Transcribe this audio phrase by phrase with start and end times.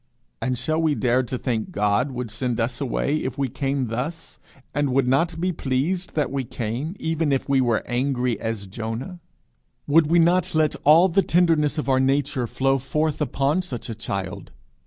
[0.41, 4.39] And shall we dare to think God would send us away if we came thus,
[4.73, 9.19] and would not be pleased that we came, even if we were angry as Jonah?
[9.85, 13.93] Would we not let all the tenderness of our nature flow forth upon such a
[13.93, 14.49] child?